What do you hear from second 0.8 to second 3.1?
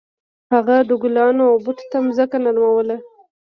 د ګلانو او بوټو ته ځمکه نرموله.